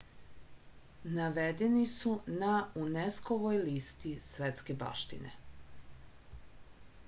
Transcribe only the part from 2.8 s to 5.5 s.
unesco-voj listi svetske baštine